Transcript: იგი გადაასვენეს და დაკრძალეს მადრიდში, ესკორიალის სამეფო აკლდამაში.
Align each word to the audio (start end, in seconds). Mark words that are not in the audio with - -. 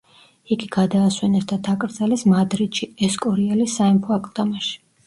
იგი 0.53 0.69
გადაასვენეს 0.75 1.45
და 1.53 1.59
დაკრძალეს 1.69 2.25
მადრიდში, 2.35 2.91
ესკორიალის 3.11 3.79
სამეფო 3.83 4.19
აკლდამაში. 4.21 4.79